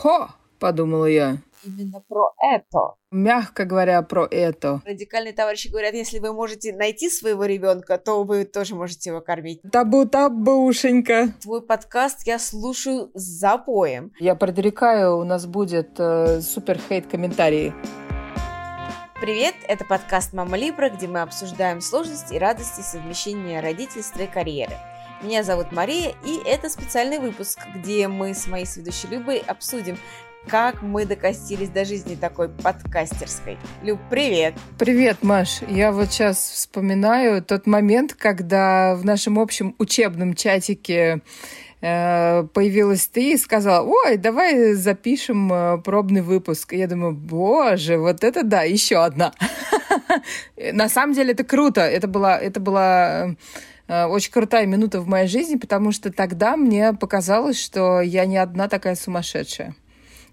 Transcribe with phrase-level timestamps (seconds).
[0.00, 1.36] Хо, подумала я.
[1.62, 2.94] Именно про это.
[3.10, 4.80] Мягко говоря, про это.
[4.86, 9.60] Радикальные товарищи говорят, если вы можете найти своего ребенка, то вы тоже можете его кормить.
[9.70, 11.34] Табу-табушенька.
[11.42, 14.10] Твой подкаст я слушаю с запоем.
[14.18, 17.74] Я предрекаю, у нас будет э, супер хейт комментарии.
[19.20, 24.72] Привет, это подкаст «Мама Либра», где мы обсуждаем сложности и радости совмещения родительства и карьеры.
[25.22, 29.98] Меня зовут Мария, и это специальный выпуск, где мы с моей сведущей Любой обсудим,
[30.48, 33.58] как мы докостились до жизни такой подкастерской.
[33.82, 34.54] Люб, привет!
[34.78, 35.60] Привет, Маш!
[35.68, 41.20] Я вот сейчас вспоминаю тот момент, когда в нашем общем учебном чатике
[41.82, 46.72] э, появилась ты и сказала, ой, давай запишем э, пробный выпуск.
[46.72, 49.34] Я думаю, боже, вот это да, еще одна.
[50.72, 51.82] На самом деле это круто.
[51.82, 53.34] Это была, это была э,
[53.90, 58.68] очень крутая минута в моей жизни, потому что тогда мне показалось, что я не одна
[58.68, 59.74] такая сумасшедшая.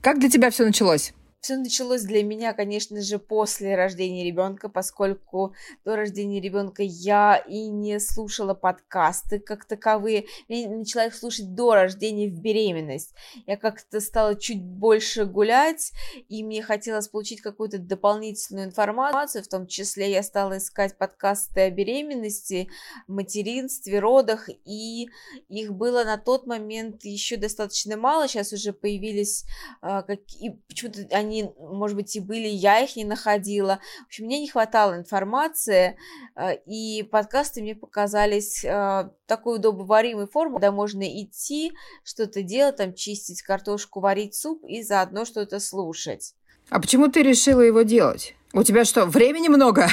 [0.01, 1.13] Как для тебя все началось?
[1.39, 5.53] Все началось для меня, конечно же, после рождения ребенка, поскольку
[5.85, 10.25] до рождения ребенка я и не слушала подкасты как таковые.
[10.47, 13.13] Я начала их слушать до рождения в беременность.
[13.45, 15.91] Я как-то стала чуть больше гулять,
[16.27, 21.69] и мне хотелось получить какую-то дополнительную информацию, в том числе я стала искать подкасты о
[21.69, 22.67] беременности,
[23.07, 25.07] материнстве, родах, и
[25.49, 28.27] их было на тот момент еще достаточно мало.
[28.27, 29.45] Сейчас уже появились,
[29.83, 33.79] э, как, и почему-то они они, может быть, и были, я их не находила.
[34.03, 35.97] В общем, мне не хватало информации,
[36.35, 42.93] э, и подкасты мне показались э, такой удобоваримой формой, когда можно идти, что-то делать, там,
[42.93, 46.33] чистить картошку, варить суп и заодно что-то слушать.
[46.69, 48.35] А почему ты решила его делать?
[48.53, 49.87] У тебя что, времени много?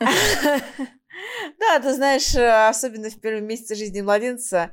[1.58, 4.72] Да, ты знаешь, э, особенно в первые месяцы жизни младенца,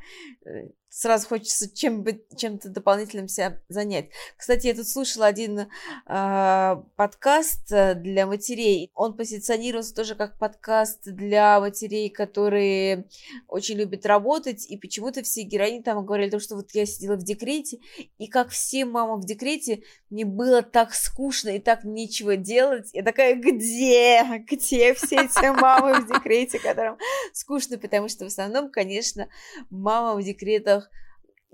[0.94, 4.10] сразу хочется чем быть, чем-то дополнительным себя занять.
[4.38, 5.68] Кстати, я тут слушала один
[6.06, 8.92] а, э, подкаст для матерей.
[8.94, 13.06] Он позиционировался тоже как подкаст для матерей, которые
[13.48, 17.24] очень любят работать, и почему-то все героини там говорили, то, что вот я сидела в
[17.24, 17.80] декрете,
[18.20, 22.92] и как все мамы в декрете, мне было так скучно и так нечего делать.
[22.94, 24.24] Я такая, где?
[24.48, 26.98] Где все эти мамы в декрете, которым
[27.34, 27.80] скучно?
[27.80, 29.28] Потому что в основном, конечно,
[29.72, 30.83] мама в декретах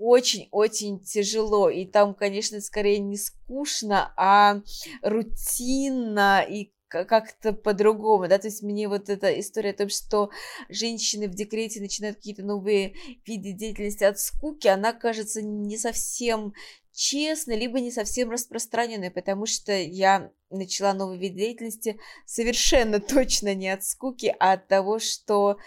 [0.00, 1.68] очень-очень тяжело.
[1.68, 4.62] И там, конечно, скорее не скучно, а
[5.02, 10.30] рутинно и как-то по-другому, да, то есть мне вот эта история о том, что
[10.68, 12.94] женщины в декрете начинают какие-то новые
[13.24, 16.52] виды деятельности от скуки, она кажется не совсем
[17.00, 23.70] честной, либо не совсем распространенной, потому что я начала новый вид деятельности совершенно точно не
[23.70, 25.58] от скуки, а от того, что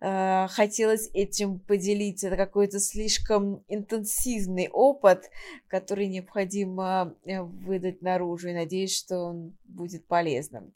[0.00, 2.28] Э, хотелось этим поделиться.
[2.28, 5.24] Это какой-то слишком интенсивный опыт,
[5.66, 8.48] который необходимо э, выдать наружу.
[8.48, 10.72] И надеюсь, что он будет полезным.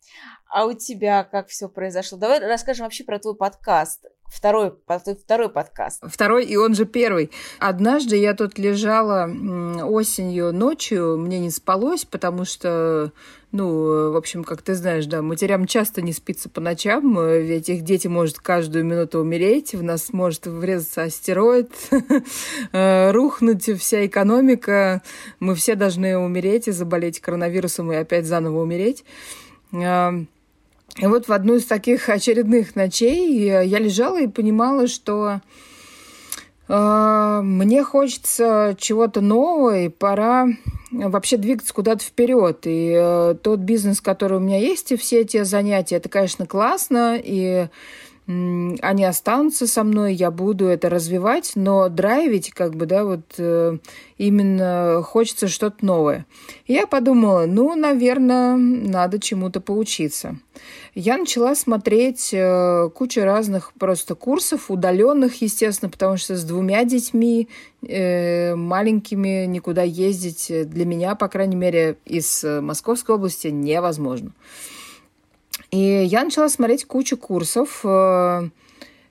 [0.48, 2.18] А у тебя как все произошло?
[2.18, 4.06] Давай расскажем вообще про твой подкаст.
[4.32, 4.72] Второй,
[5.22, 6.02] второй подкаст.
[6.06, 7.30] Второй, и он же первый.
[7.58, 9.24] Однажды я тут лежала
[9.84, 13.12] осенью ночью, мне не спалось, потому что
[13.52, 17.82] ну, в общем, как ты знаешь, да, матерям часто не спится по ночам, ведь их
[17.82, 21.70] дети может каждую минуту умереть, в нас может врезаться астероид,
[22.72, 25.02] э, рухнуть вся экономика,
[25.38, 29.04] мы все должны умереть и заболеть коронавирусом и опять заново умереть.
[30.98, 35.40] И вот в одну из таких очередных ночей я лежала и понимала, что
[36.68, 40.48] э, мне хочется чего-то нового, и пора
[40.90, 42.60] вообще двигаться куда-то вперед.
[42.64, 47.18] И э, тот бизнес, который у меня есть, и все эти занятия, это, конечно, классно,
[47.22, 47.68] и
[48.26, 53.78] они останутся со мной, я буду это развивать, но драйвить, как бы, да, вот э,
[54.16, 56.24] именно хочется что-то новое.
[56.68, 60.36] Я подумала, ну, наверное, надо чему-то поучиться.
[60.94, 67.48] Я начала смотреть э, кучу разных просто курсов, удаленных, естественно, потому что с двумя детьми
[67.84, 74.30] э, маленькими никуда ездить для меня, по крайней мере, из Московской области невозможно.
[75.72, 78.48] И я начала смотреть кучу курсов, э,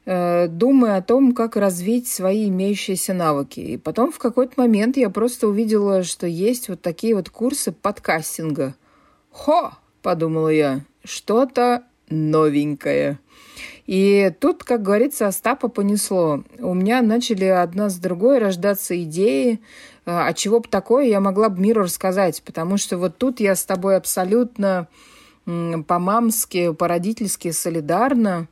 [0.05, 3.59] э, думая о том, как развить свои имеющиеся навыки.
[3.59, 8.75] И потом в какой-то момент я просто увидела, что есть вот такие вот курсы подкастинга.
[9.31, 9.71] «Хо!»–
[10.03, 10.81] подумала я.
[11.03, 13.17] «Что-то новенькое».
[13.87, 16.43] И тут, как говорится, Остапа понесло.
[16.59, 19.59] У меня начали одна с другой рождаться идеи,
[20.05, 23.55] а, а чего бы такое я могла бы миру рассказать, потому что вот тут я
[23.55, 24.87] с тобой абсолютно
[25.45, 28.47] по-мамски, по-родительски солидарно.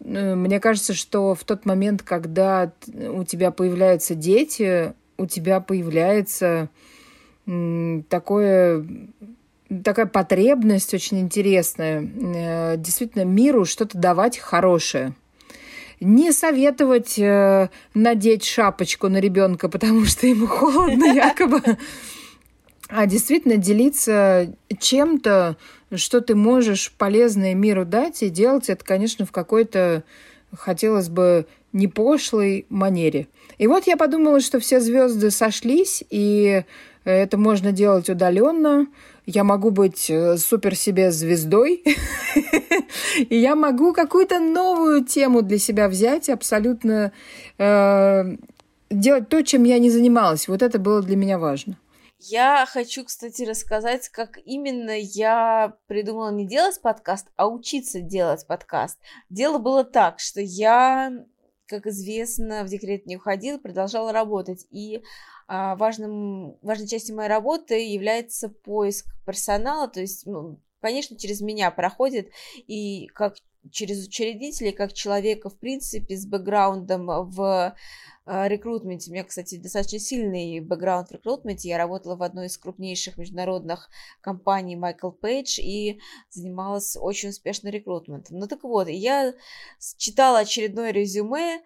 [0.00, 6.68] Э, мне кажется, что в тот момент, когда у тебя появляются дети, у тебя появляется
[8.08, 8.86] такое
[9.84, 12.02] такая потребность очень интересная.
[12.02, 15.14] Э, действительно, миру что-то давать хорошее.
[16.00, 21.62] Не советовать э, надеть шапочку на ребенка, потому что ему холодно якобы,
[22.88, 25.56] а действительно делиться чем-то,
[25.94, 30.04] что ты можешь полезное миру дать, и делать это, конечно, в какой-то,
[30.52, 33.28] хотелось бы, не пошлой манере.
[33.58, 36.64] И вот я подумала, что все звезды сошлись, и
[37.04, 38.86] это можно делать удаленно.
[39.26, 41.82] Я могу быть э, супер себе звездой.
[43.28, 47.12] И я могу какую-то новую тему для себя взять, абсолютно
[47.58, 48.36] э,
[48.90, 50.48] делать то, чем я не занималась.
[50.48, 51.76] Вот это было для меня важно.
[52.24, 59.00] Я хочу, кстати, рассказать, как именно я придумала не делать подкаст, а учиться делать подкаст.
[59.28, 61.12] Дело было так, что я,
[61.66, 64.68] как известно, в декрет не уходила, продолжала работать.
[64.70, 65.02] И
[65.48, 71.70] а, важным, важной частью моей работы является поиск персонала, то есть, ну, конечно, через меня
[71.70, 72.30] проходит
[72.66, 73.36] и как
[73.70, 77.76] через учредителей, как человека, в принципе, с бэкграундом в
[78.24, 79.10] а, рекрутменте.
[79.10, 81.68] У меня, кстати, достаточно сильный бэкграунд в рекрутменте.
[81.68, 83.88] Я работала в одной из крупнейших международных
[84.20, 86.00] компаний Майкл Пейдж и
[86.30, 88.38] занималась очень успешно рекрутментом.
[88.38, 89.32] Ну так вот, я
[89.96, 91.62] читала очередное резюме,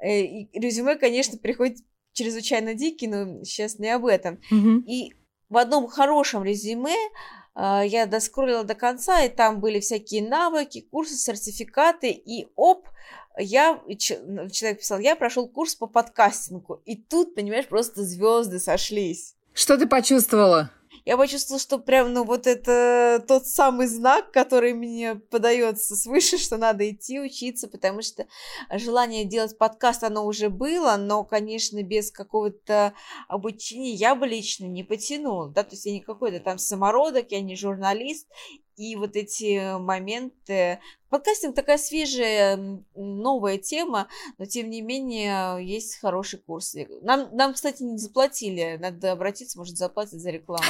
[0.00, 1.78] э, и резюме, конечно, приходит
[2.12, 4.40] чрезвычайно дикий, но сейчас не об этом.
[4.52, 4.82] Mm-hmm.
[4.86, 5.14] И
[5.48, 11.16] в одном хорошем резюме э, я доскроллила до конца, и там были всякие навыки, курсы,
[11.16, 12.88] сертификаты, и оп,
[13.38, 19.34] я, человек писал, я прошел курс по подкастингу, и тут, понимаешь, просто звезды сошлись.
[19.52, 20.70] Что ты почувствовала?
[21.10, 26.56] Я почувствовала, что прям, ну, вот это тот самый знак, который мне подается свыше, что
[26.56, 28.28] надо идти учиться, потому что
[28.72, 32.94] желание делать подкаст, оно уже было, но, конечно, без какого-то
[33.26, 37.40] обучения я бы лично не потянула, да, то есть я не какой-то там самородок, я
[37.40, 38.28] не журналист,
[38.76, 40.80] и вот эти моменты.
[41.08, 44.08] Подкастинг такая свежая, новая тема,
[44.38, 46.74] но тем не менее есть хороший курс.
[47.02, 48.78] Нам, нам кстати, не заплатили.
[48.80, 50.64] Надо обратиться, может, заплатить за рекламу.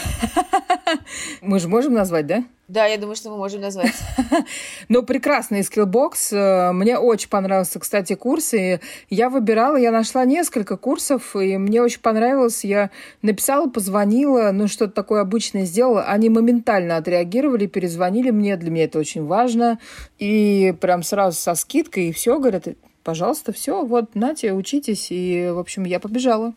[1.43, 2.45] Мы же можем назвать, да?
[2.71, 3.95] Да, я думаю, что мы можем назвать.
[4.89, 6.33] Ну, прекрасный Skillbox.
[6.33, 8.55] Э, мне очень понравился, кстати, курс.
[8.55, 8.79] И
[9.09, 12.63] я выбирала, я нашла несколько курсов, и мне очень понравилось.
[12.65, 12.91] Я
[13.23, 16.05] написала, позвонила, ну, что-то такое обычное сделала.
[16.05, 18.57] Они моментально отреагировали, перезвонили мне.
[18.57, 19.81] Для меня это очень важно.
[20.21, 22.69] И прям сразу со скидкой, и все, говорят,
[23.03, 25.09] пожалуйста, все, вот, нате, учитесь.
[25.11, 26.55] И, в общем, я побежала.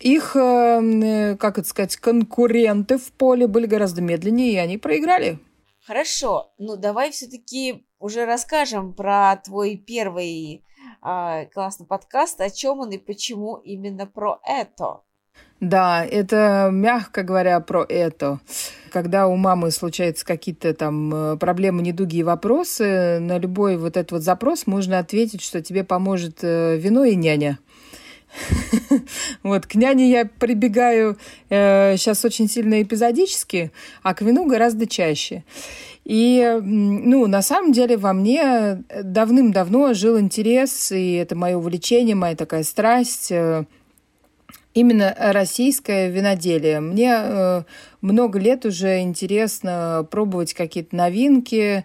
[0.00, 5.38] Их, э, как это сказать, конкуренты в поле были гораздо медленнее, и они проиграли.
[5.86, 10.64] Хорошо, ну давай все-таки уже расскажем про твой первый
[11.04, 15.02] э, классный подкаст, о чем он и почему именно про это.
[15.60, 18.40] Да, это, мягко говоря, про это.
[18.90, 24.12] Когда у мамы случаются какие-то там э, проблемы, недуги и вопросы, на любой вот этот
[24.12, 27.58] вот запрос можно ответить, что тебе поможет э, вино и няня.
[29.42, 31.18] Вот, к няне я прибегаю
[31.48, 33.72] э, сейчас очень сильно эпизодически,
[34.02, 35.44] а к вину гораздо чаще.
[36.04, 42.34] И, ну, на самом деле во мне давным-давно жил интерес, и это мое увлечение, моя
[42.34, 43.64] такая страсть, э,
[44.74, 46.80] именно российское виноделие.
[46.80, 47.62] Мне э,
[48.00, 51.84] много лет уже интересно пробовать какие-то новинки,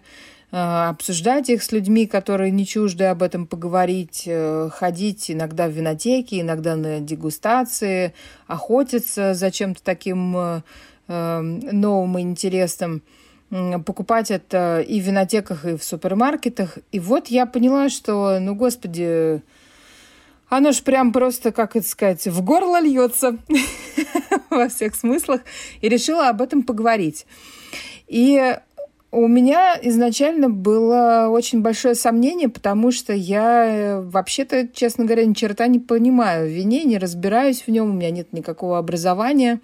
[0.50, 6.40] обсуждать их с людьми, которые не чужды об этом поговорить, э, ходить иногда в винотеки,
[6.40, 8.14] иногда на дегустации,
[8.46, 10.60] охотиться за чем-то таким э,
[11.08, 13.02] новым и интересным,
[13.84, 16.78] покупать это и в винотеках, и в супермаркетах.
[16.90, 19.42] И вот я поняла, что, ну, господи,
[20.48, 23.38] оно ж прям просто, как это сказать, в горло льется
[24.50, 25.42] во всех смыслах,
[25.80, 27.26] и решила об этом поговорить.
[28.06, 28.56] И
[29.12, 35.32] у меня изначально было очень большое сомнение, потому что я э, вообще-то, честно говоря, ни
[35.32, 39.60] черта не понимаю в вине, не разбираюсь в нем, у меня нет никакого образования.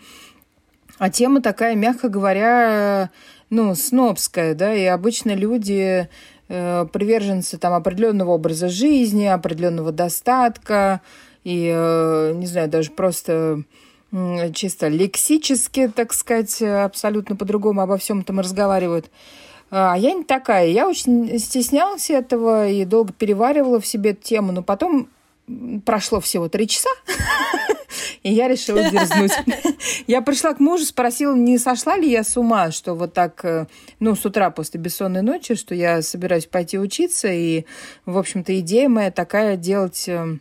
[0.98, 3.10] А тема такая, мягко говоря,
[3.50, 6.08] ну, снобская, да, и обычно люди
[6.48, 11.00] э, приверженцы там определенного образа жизни, определенного достатка,
[11.42, 13.64] и, э, не знаю, даже просто
[14.54, 19.10] чисто лексически, так сказать, абсолютно по-другому обо всем этом разговаривают.
[19.70, 20.66] А я не такая.
[20.66, 25.08] Я очень стеснялась этого и долго переваривала в себе эту тему, но потом
[25.84, 26.90] прошло всего три часа,
[28.22, 29.32] и я решила дерзнуть.
[30.06, 33.66] Я пришла к мужу, спросила, не сошла ли я с ума, что вот так, э,
[34.00, 37.64] ну, с утра после бессонной ночи, что я собираюсь пойти учиться, и,
[38.04, 40.38] в общем-то, идея моя такая делать э,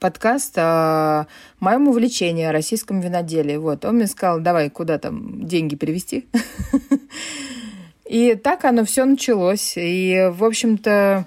[0.00, 1.26] подкаст о
[1.60, 3.56] моем увлечении, о российском виноделии.
[3.56, 6.26] Вот, он мне сказал, давай, куда там деньги перевести?
[8.06, 9.74] И так оно все началось.
[9.76, 11.26] И, в общем-то,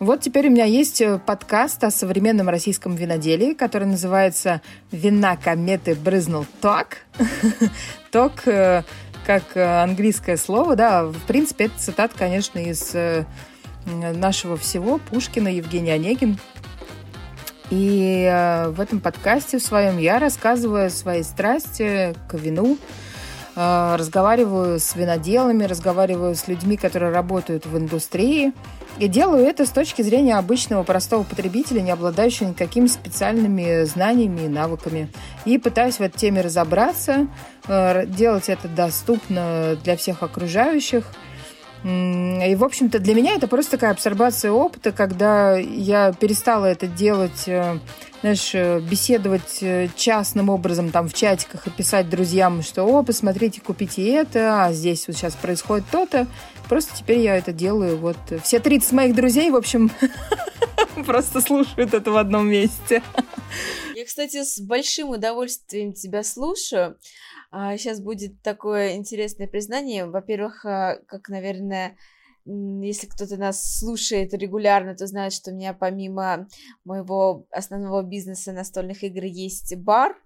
[0.00, 6.46] вот теперь у меня есть подкаст о современном российском виноделии, который называется «Вина кометы брызнул
[6.60, 6.96] ток».
[8.10, 8.82] Ток э,
[9.26, 13.24] как английское слово, да, в принципе, это цитат, конечно, из э,
[13.86, 16.38] нашего всего Пушкина, Евгений Онегин.
[17.74, 22.78] И э, в этом подкасте в своем я рассказываю о своей страсти к вину,
[23.56, 28.52] э, разговариваю с виноделами, разговариваю с людьми, которые работают в индустрии.
[29.00, 34.48] И делаю это с точки зрения обычного простого потребителя, не обладающего никакими специальными знаниями и
[34.48, 35.10] навыками.
[35.44, 37.26] И пытаюсь в этой теме разобраться,
[37.66, 41.06] э, делать это доступно для всех окружающих–
[41.84, 47.46] и, в общем-то, для меня это просто такая абсорбация опыта, когда я перестала это делать,
[47.46, 47.78] э,
[48.22, 53.60] знаешь, э, беседовать э, частным образом там в чатиках и писать друзьям, что, о, посмотрите,
[53.60, 56.26] купите это, а здесь вот сейчас происходит то-то.
[56.70, 57.98] Просто теперь я это делаю.
[57.98, 59.90] Вот все 30 моих друзей, в общем,
[61.04, 63.02] просто слушают это в одном месте.
[63.94, 66.96] Я, кстати, с большим удовольствием тебя слушаю.
[67.76, 70.06] Сейчас а, будет такое интересное признание.
[70.06, 71.96] Во-первых, а, как, наверное,
[72.46, 76.46] если кто-то нас слушает регулярно, то знает, что у меня помимо
[76.84, 80.16] моего основного бизнеса настольных игр есть бар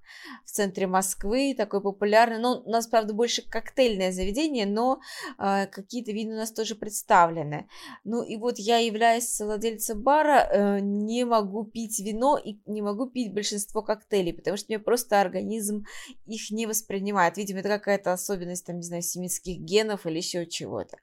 [0.45, 2.39] в центре Москвы, такой популярный.
[2.39, 5.01] Ну, у нас, правда, больше коктейльное заведение, но
[5.39, 7.69] э, какие-то виды у нас тоже представлены.
[8.05, 13.07] Ну и вот я, являюсь владельцем бара, э, не могу пить вино и не могу
[13.07, 15.85] пить большинство коктейлей, потому что мне просто организм
[16.27, 17.37] их не воспринимает.
[17.37, 20.99] Видимо, это какая-то особенность, там, не знаю, семитских генов или еще чего-то.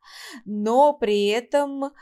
[0.45, 1.93] Но при этом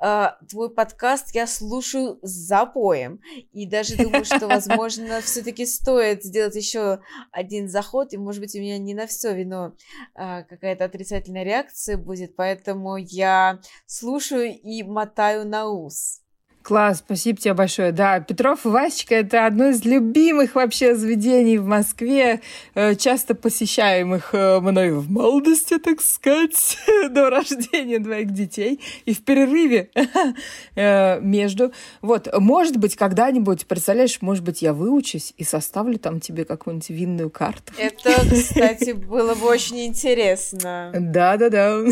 [0.00, 3.18] э, твой подкаст я слушаю с запоем.
[3.50, 7.00] И даже думаю, что, возможно, все-таки стоит сделать еще
[7.32, 8.12] один заход.
[8.12, 9.74] И, может быть, у меня не на все вино
[10.14, 12.36] э, какая-то отрицательная реакция будет.
[12.36, 16.21] Поэтому я слушаю и мотаю на ус.
[16.62, 17.92] Класс, спасибо тебе большое.
[17.92, 22.40] Да, Петров и Васечка– это одно из любимых вообще заведений в Москве,
[22.74, 26.78] э, часто посещаемых э, мной в молодости, так сказать,
[27.10, 29.90] до рождения двоих детей и в перерыве
[30.76, 31.72] э, между.
[32.00, 37.30] Вот, может быть, когда-нибудь, представляешь, может быть, я выучусь и составлю там тебе какую-нибудь винную
[37.30, 37.72] карту.
[37.76, 40.92] Это, кстати, было бы очень интересно.
[40.94, 41.82] Да-да-да.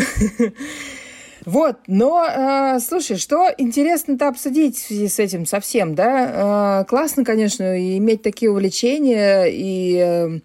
[1.46, 6.82] Вот, но, э, слушай, что интересно-то обсудить в связи с этим совсем, да?
[6.82, 10.40] Э, классно, конечно, иметь такие увлечения и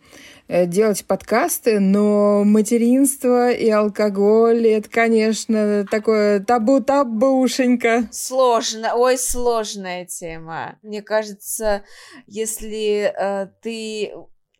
[0.47, 8.07] э, делать подкасты, но материнство и алкоголь, это, конечно, такое табу-табушенька.
[8.11, 10.77] Сложно, ой, сложная тема.
[10.81, 11.83] Мне кажется,
[12.27, 14.13] если э, ты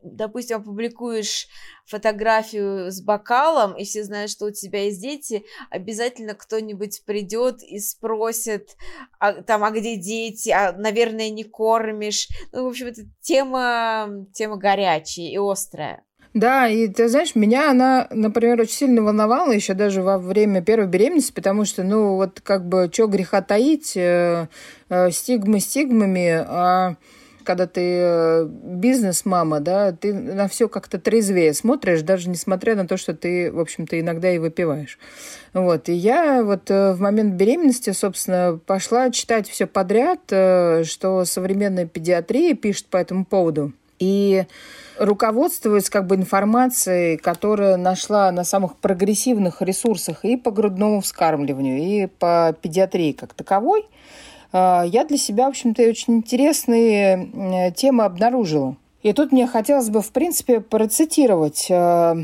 [0.06, 1.48] допустим, опубликуешь
[1.86, 7.80] фотографию с бокалом, и все знают, что у тебя есть дети, обязательно кто-нибудь придет и
[7.80, 8.76] спросит,
[9.20, 12.28] а, там, а где дети, а, наверное, не кормишь.
[12.52, 16.04] Ну, в общем, это тема, тема горячая и острая.
[16.36, 20.86] Да, и ты знаешь, меня она, например, очень сильно волновала еще даже во время первой
[20.86, 24.50] беременности, потому что, ну, вот как бы, что греха таить, э,
[24.90, 26.98] э, стигмы стигмами, а
[27.46, 32.98] когда ты э, бизнес-мама, да, ты на все как-то трезвее смотришь, даже несмотря на то,
[32.98, 35.00] что ты, в общем-то, иногда и выпиваешь.
[35.54, 35.88] Вот.
[35.88, 41.86] И я вот э, в момент беременности, собственно, пошла читать все подряд, э, что современная
[41.86, 43.72] педиатрия пишет по этому поводу.
[44.00, 44.46] И
[44.98, 52.08] руководствуюсь как бы информацией, которая нашла на самых прогрессивных ресурсах и по грудному вскармливанию, и
[52.08, 53.86] по педиатрии как таковой.
[54.52, 58.78] А, я для себя, в общем-то, очень интересные темы обнаружила.
[59.04, 62.18] И тут мне хотелось бы, в принципе, процитировать а,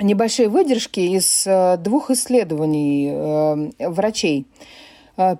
[0.00, 4.46] небольшие выдержки из а, двух исследований врачей.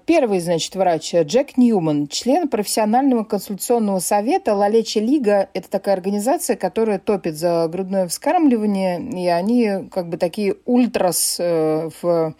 [0.07, 5.49] Первый, значит, врач Джек Ньюман, член профессионального консультационного совета Лалечи Лига.
[5.53, 11.91] Это такая организация, которая топит за грудное вскармливание, и они как бы такие ультрас э,
[12.00, 12.33] в Э,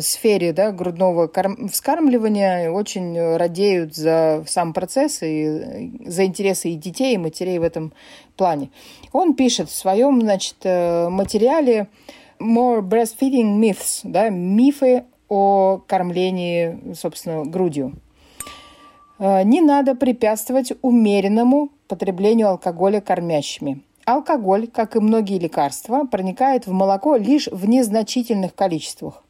[0.00, 1.30] сфере да, грудного
[1.70, 7.62] вскармливания очень радеют за сам процесс и э, за интересы и детей, и матерей в
[7.62, 7.92] этом
[8.36, 8.70] плане.
[9.12, 11.88] Он пишет в своем значит, э, материале
[12.40, 17.92] More Breastfeeding Myths, да, мифы о кормлении, собственно, грудью.
[19.18, 23.82] Не надо препятствовать умеренному потреблению алкоголя кормящими.
[24.04, 29.22] Алкоголь, как и многие лекарства, проникает в молоко лишь в незначительных количествах.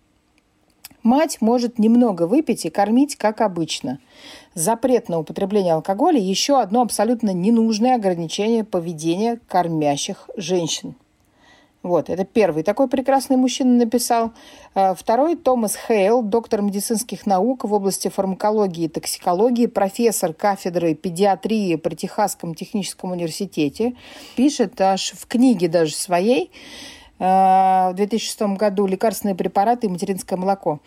[1.09, 3.99] Мать может немного выпить и кормить, как обычно.
[4.55, 10.95] Запрет на употребление алкоголя– еще одно абсолютно ненужное ограничение поведения кормящих женщин.
[11.83, 14.33] Вот, это первый такой прекрасный мужчина написал.
[14.75, 21.77] А, второй– Томас Хейл, доктор медицинских наук в области фармакологии и токсикологии, профессор кафедры педиатрии
[21.77, 23.95] при Техасском техническом университете.
[24.37, 26.51] Пишет аж в книге даже своей
[27.19, 30.81] в 2006 году «Лекарственные препараты и материнское молоко».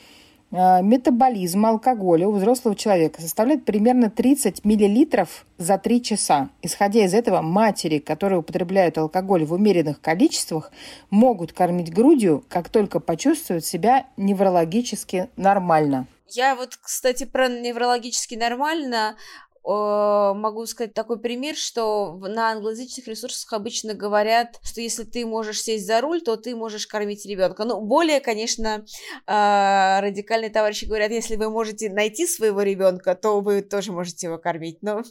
[0.52, 6.50] Э, метаболизм алкоголя у взрослого человека составляет примерно 30 миллилитров за 3 часа.
[6.62, 10.72] Исходя из этого, матери, которые употребляют алкоголь в умеренных количествах,
[11.10, 16.08] могут кормить грудью, как только почувствуют себя неврологически нормально.
[16.28, 19.16] Я вот, кстати, про неврологически нормально
[19.51, 25.62] Э, могу сказать такой пример, что на англоязычных ресурсах обычно говорят, что если ты можешь
[25.62, 27.64] сесть за руль, то ты можешь кормить ребенка.
[27.64, 28.84] Ну, более, конечно,
[29.28, 34.40] э, радикальные товарищи говорят, если вы можете найти своего ребенка, то вы тоже можете его
[34.40, 34.80] кормить.
[34.82, 35.04] Но...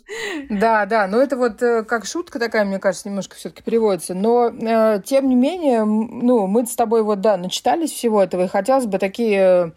[0.48, 4.14] Да, да, но это вот э, как шутка такая, мне кажется, немножко все-таки переводится.
[4.14, 4.50] Но,
[5.04, 8.98] тем не менее, ну, мы с тобой вот, да, начитались всего этого, и хотелось бы
[8.98, 9.74] такие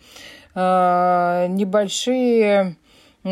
[0.55, 2.77] небольшие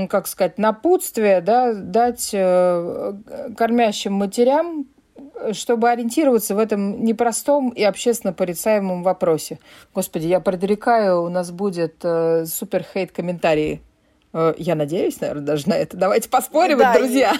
[0.09, 3.13] как сказать, напутствие, да, дать э,
[3.57, 4.87] кормящим матерям,
[5.51, 9.59] чтобы ориентироваться в этом непростом и общественно порицаемом вопросе.
[9.93, 13.81] Господи, я предрекаю, у нас будет э, супер хейт комментарии.
[14.33, 15.97] Э, я надеюсь, наверное, даже на это.
[15.97, 17.33] Давайте поспорим, да, друзья.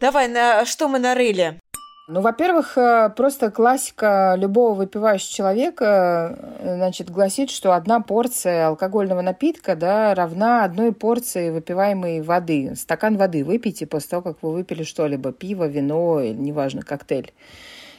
[0.00, 1.60] Давай, на что мы нарыли?
[2.08, 9.22] Ну, во-первых, э, просто классика любого выпивающего человека, э, значит, гласит, что одна порция алкогольного
[9.22, 12.74] напитка, да, равна одной порции выпиваемой воды.
[12.74, 17.32] Стакан воды выпейте после того, как вы выпили что-либо, пиво, вино, неважно, коктейль.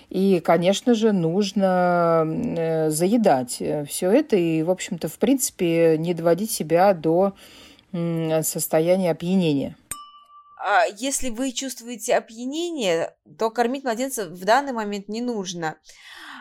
[0.10, 6.52] И, конечно же, нужно э, заедать все это и, в общем-то, в принципе, не доводить
[6.52, 7.34] себя до
[8.42, 9.76] состояния опьянения.
[10.66, 15.76] А, если вы чувствуете опьянение, то кормить младенца в данный момент не нужно.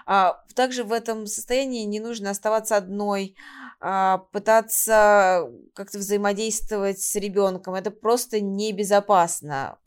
[0.07, 3.35] А, также в этом состоянии не нужно оставаться одной,
[3.81, 7.75] а, пытаться как-то взаимодействовать с ребенком.
[7.75, 9.79] Это просто небезопасно.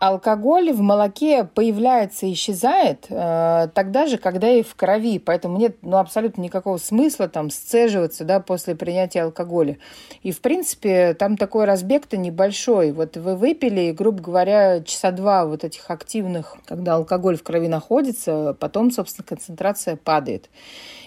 [0.00, 5.76] Алкоголь в молоке появляется и исчезает э, тогда же, когда и в крови, поэтому нет
[5.82, 9.76] ну, абсолютно никакого смысла там сцеживаться да, после принятия алкоголя.
[10.22, 12.92] И, в принципе, там такой разбег-то небольшой.
[12.92, 18.56] Вот вы выпили, грубо говоря, часа два вот этих активных, когда алкоголь в крови находится,
[18.58, 20.48] потом, собственно, концентрация падает.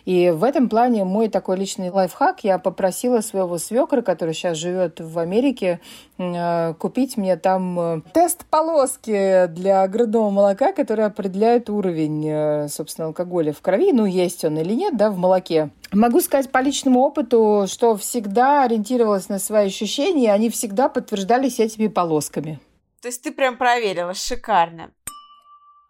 [0.05, 4.99] И в этом плане мой такой личный лайфхак, я попросила своего свекра, который сейчас живет
[4.99, 5.79] в Америке,
[6.17, 8.45] э, купить мне там э, тест
[8.83, 14.57] полоски для грудного молока, который определяет уровень, э, собственно, алкоголя в крови, ну, есть он
[14.57, 15.69] или нет, да, в молоке.
[15.93, 21.59] Могу сказать по личному опыту, что всегда ориентировалась на свои ощущения, и они всегда подтверждались
[21.59, 22.59] этими полосками.
[23.01, 24.91] То есть ты прям проверила, шикарно.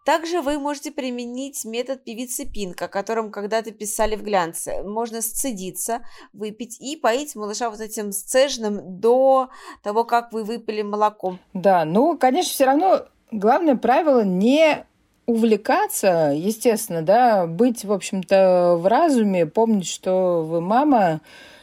[0.04, 4.82] Также вы можете применить метод певицы Пинк, о котором когда-то писали в глянце.
[4.82, 6.00] Можно сцедиться,
[6.34, 9.48] выпить и поить малыша вот этим сцежным до
[9.82, 11.38] того, как вы выпили молоком.
[11.54, 14.84] Да, ну, конечно, все равно главное правило не
[15.26, 21.22] увлекаться, естественно, да, быть, в общем-то, в разуме, помнить, что вы мама,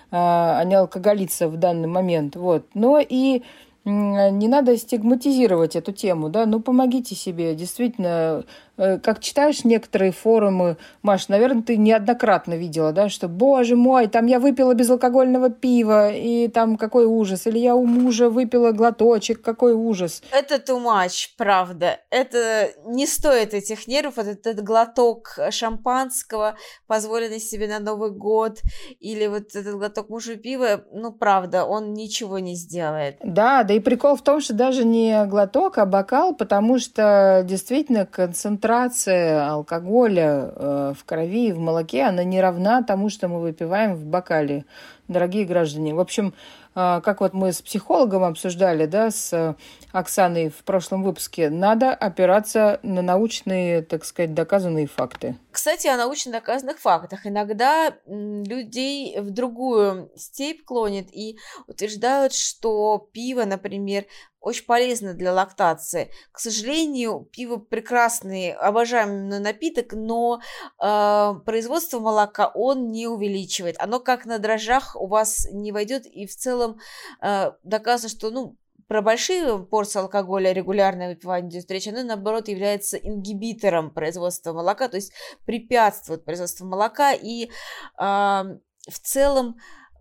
[0.10, 2.66] а, а не алкоголица в данный момент, вот.
[2.74, 3.44] Но и
[3.84, 8.44] не надо стигматизировать эту тему, да, ну помогите себе, действительно,
[8.82, 14.26] Э, как читаешь некоторые форумы, Маш, наверное, ты неоднократно видела, да, что, боже мой, там
[14.26, 19.74] я выпила безалкогольного пива, и там какой ужас, или я у мужа выпила глоточек, какой
[19.74, 20.24] ужас.
[20.32, 22.00] Это too much, правда.
[22.10, 26.56] Это не стоит этих нервов, этот, этот глоток шампанского,
[26.88, 28.62] позволенный себе на Новый год,
[29.00, 33.18] или вот этот глоток мужа пива, ну, правда, он ничего не сделает.
[33.24, 38.06] Да, да и прикол в том, что даже не глоток, а бокал, потому что действительно
[38.06, 43.96] концентрация алкоголя э, в крови и в молоке, она не равна тому, что мы выпиваем
[43.96, 44.66] в бокале,
[45.12, 45.94] дорогие граждане.
[45.94, 46.34] В общем,
[46.76, 49.56] э, как вот мы с психологом обсуждали, да, с
[49.92, 55.38] Оксаной в прошлом выпуске, надо опираться на научные, так сказать, доказанные факты.
[55.52, 57.26] Кстати, о научно доказанных фактах.
[57.26, 64.06] Иногда людей в другую степь клонит и утверждают, что пиво, например,
[64.42, 66.12] очень полезно для лактации.
[66.32, 70.42] К сожалению, пиво прекрасный, обожаемый напиток, но
[70.80, 73.76] э, производство молока он не увеличивает.
[73.80, 76.80] Оно как на дрожжах у вас не войдет, и в целом
[77.22, 83.92] э, доказано, что ну, про большие порции алкоголя регулярное выпивание идет оно, наоборот, является ингибитором
[83.92, 85.14] производства молока, то есть
[85.46, 87.50] препятствует производству молока, и э,
[87.98, 89.58] в целом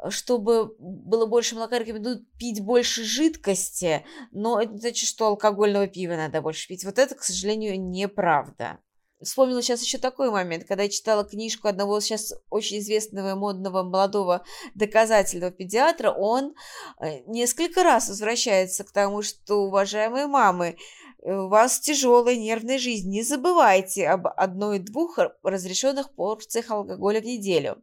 [0.09, 6.41] чтобы было больше молока, рекомендуют пить больше жидкости, но это значит, что алкогольного пива надо
[6.41, 6.85] больше пить.
[6.85, 8.79] Вот это, к сожалению, неправда.
[9.23, 14.45] Вспомнила сейчас еще такой момент, когда я читала книжку одного сейчас очень известного модного молодого
[14.75, 16.55] доказательного педиатра, он
[16.99, 20.79] э, несколько раз возвращается к тому, что, уважаемые мамы,
[21.23, 27.83] у вас тяжелая нервная жизнь, не забывайте об одной-двух разрешенных порциях алкоголя в неделю.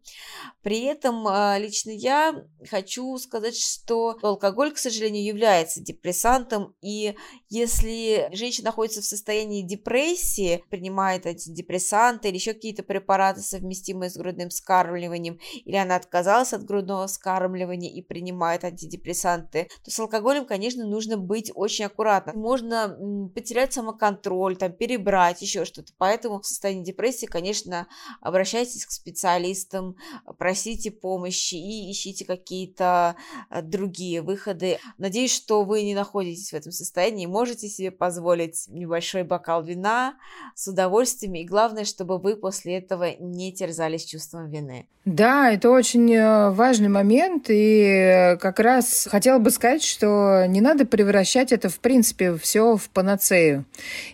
[0.64, 7.16] При этом а, лично я хочу сказать, что алкоголь, к сожалению, является депрессантом, и
[7.50, 14.50] если женщина находится в состоянии депрессии, принимает антидепрессанты или еще какие-то препараты, совместимые с грудным
[14.50, 21.18] вскармливанием, или она отказалась от грудного вскармливания и принимает антидепрессанты, то с алкоголем, конечно, нужно
[21.18, 22.38] быть очень аккуратным.
[22.38, 25.94] Можно потерять самоконтроль, там, перебрать, еще что-то.
[25.98, 27.88] Поэтому в состоянии депрессии, конечно,
[28.22, 29.96] обращайтесь к специалистам,
[30.38, 33.16] просите помощи и ищите какие-то
[33.50, 34.80] э, другие выходы.
[34.98, 40.16] Надеюсь, что вы не находитесь в этом состоянии можете себе позволить небольшой бокал вина
[40.56, 41.36] с удовольствием.
[41.36, 44.88] И главное, чтобы вы после этого не терзались чувством вины.
[45.06, 47.50] Да, это очень э, важный момент.
[47.50, 52.76] И э, как раз хотела бы сказать, что не надо превращать это, в принципе, все
[52.76, 53.66] в панацею панацею.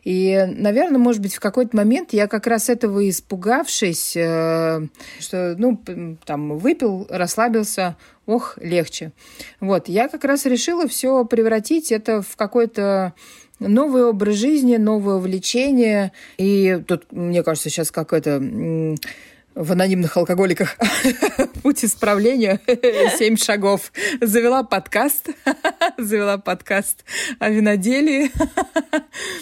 [0.04, 4.88] И, наверное, может быть, в какой-то момент я как раз этого испугавшись, э,
[5.20, 5.80] что, ну,
[6.26, 9.12] там, выпил, расслабился, ох, легче.
[9.60, 13.14] Вот, я как раз решила все превратить это в какой-то
[13.60, 16.12] новый образ жизни, новое увлечение.
[16.38, 18.42] И тут, мне кажется, сейчас как это
[19.56, 20.78] в анонимных алкоголиках
[21.64, 22.60] путь исправления
[23.18, 23.92] семь шагов.
[24.22, 25.30] Завела подкаст,
[25.98, 27.04] завела подкаст
[27.40, 28.32] о виноделии.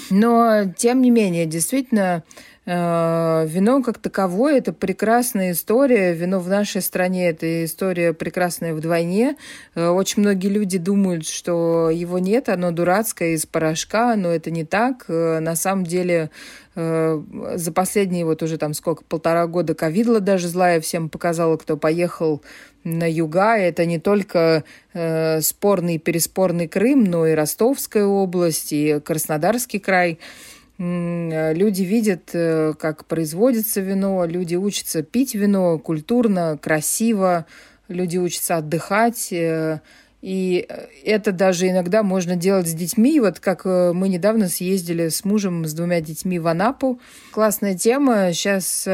[0.10, 2.24] Но, тем не менее, действительно,
[2.65, 6.13] вино как таковое– это прекрасная история.
[6.13, 9.36] Вино в нашей стране– это история прекрасная вдвойне.
[9.74, 14.63] Э, очень многие люди думают, что его нет, оно дурацкое, из порошка, но это не
[14.63, 15.06] так.
[15.08, 16.30] Э, на самом деле
[16.74, 22.41] за последние вот уже там сколько, полтора года ковидла даже злая всем показала, кто поехал
[22.86, 23.58] на юга.
[23.58, 30.61] Это не только э, спорный переспорный Крым, но и Ростовская область, и Краснодарский край– Э,
[30.84, 37.46] люди видят, э, как производится вино, люди учатся пить вино культурно, красиво,
[37.88, 39.32] люди учатся отдыхать.
[39.32, 39.82] Э,
[40.24, 40.67] и
[41.04, 43.20] это даже иногда можно делать с детьми.
[43.20, 47.00] Вот как мы недавно съездили с мужем, с двумя детьми в Анапу.
[47.32, 48.32] Классная тема.
[48.32, 48.86] Сейчас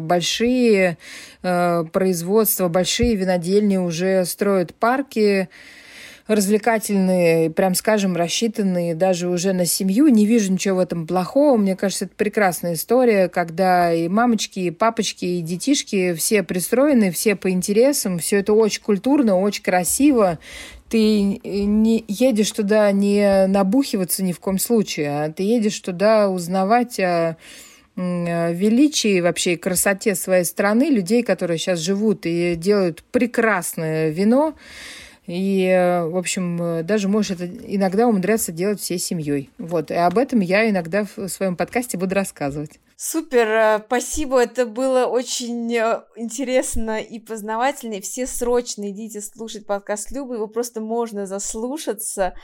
[0.00, 0.96] большие
[1.42, 5.50] производства, большие винодельни уже строят парки,
[6.34, 10.08] развлекательные, прям скажем, рассчитанные даже уже на семью.
[10.08, 11.56] Не вижу ничего в этом плохого.
[11.56, 17.36] Мне кажется, это прекрасная история, когда и мамочки, и папочки, и детишки все пристроены, все
[17.36, 18.18] по интересам.
[18.18, 20.38] Все это очень культурно, очень красиво.
[20.88, 26.98] Ты не едешь туда не набухиваться ни в коем случае, а ты едешь туда узнавать
[26.98, 27.36] о
[27.96, 34.54] величии вообще и красоте своей страны, людей, которые сейчас живут и делают прекрасное вино.
[35.30, 39.48] И, э, в общем, э, даже можешь это иногда умудряться делать всей семьей.
[39.58, 39.92] Вот.
[39.92, 42.80] И об этом я иногда в своем подкасте буду рассказывать.
[43.02, 48.02] Супер, э, спасибо, это было очень интересно и познавательно.
[48.02, 52.34] Все срочно идите слушать подкаст Любы, его просто можно заслушаться.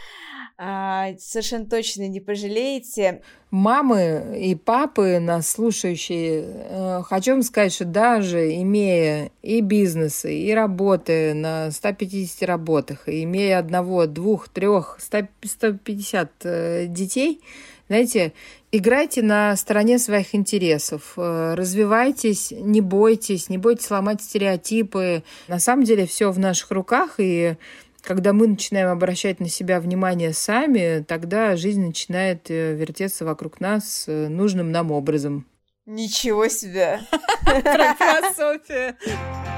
[0.57, 3.21] А, совершенно точно не пожалеете.
[3.51, 10.55] Мамы и папы, нас слушающие, э, хочу вам сказать, что даже имея и бизнесы, и
[10.55, 17.43] работы на 150 работах, имея одного, двух, трех, 150 э, детей,
[17.89, 18.33] знаете,
[18.73, 25.23] играйте на стороне своих интересов, э, развивайтесь, не бойтесь, не бойтесь ломать стереотипы.
[25.47, 27.57] На самом деле все в наших руках, и
[28.03, 34.05] когда мы начинаем обращать на себя внимание сами, тогда жизнь начинает э, вертеться вокруг нас
[34.09, 35.47] э, нужным нам образом.
[35.87, 37.01] Ничего себе!
[37.45, 38.97] Про философию.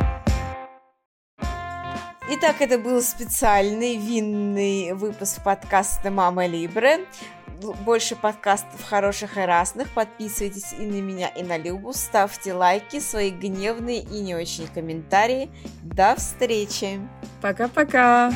[2.30, 7.06] Итак, это был специальный винный выпуск подкаста «Мама Либре».
[7.84, 9.88] Больше подкастов хороших и разных.
[9.90, 11.92] Подписывайтесь и на меня, и на Любу.
[11.92, 15.50] Ставьте лайки, свои гневные и не очень комментарии.
[15.82, 17.00] До встречи!
[17.40, 18.32] Пока-пока!